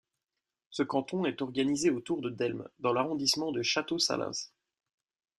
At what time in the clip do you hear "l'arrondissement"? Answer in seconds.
2.91-3.51